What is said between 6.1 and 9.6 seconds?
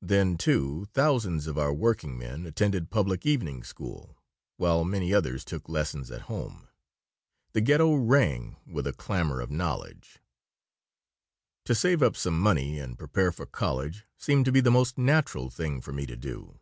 at home. The Ghetto rang with a clamor for